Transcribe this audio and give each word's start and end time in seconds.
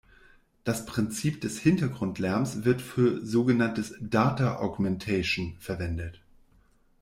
Das 0.63 0.87
Prinzip 0.87 1.41
des 1.41 1.59
Hintergrundlärms 1.59 2.65
wird 2.65 2.81
für 2.81 3.23
sogenanntes 3.23 3.93
"Data 4.01 4.55
Augmentation" 4.57 5.55
verwendet. 5.59 6.21